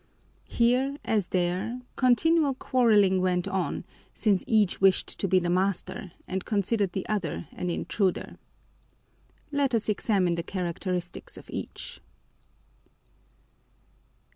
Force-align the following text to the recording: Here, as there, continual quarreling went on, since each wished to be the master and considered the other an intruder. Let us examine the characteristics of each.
Here, 0.49 0.97
as 1.05 1.27
there, 1.27 1.81
continual 1.95 2.55
quarreling 2.55 3.21
went 3.21 3.47
on, 3.47 3.85
since 4.15 4.43
each 4.47 4.81
wished 4.81 5.19
to 5.19 5.27
be 5.27 5.37
the 5.37 5.47
master 5.51 6.11
and 6.27 6.43
considered 6.43 6.93
the 6.93 7.05
other 7.07 7.47
an 7.51 7.69
intruder. 7.69 8.39
Let 9.51 9.75
us 9.75 9.89
examine 9.89 10.33
the 10.33 10.41
characteristics 10.41 11.37
of 11.37 11.51
each. 11.51 12.01